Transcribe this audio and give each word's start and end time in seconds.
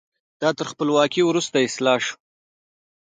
دا 0.41 0.49
تر 0.57 0.65
خپلواکۍ 0.71 1.21
وروسته 1.25 1.57
اصلاح 1.67 1.99
شو. 2.05 2.15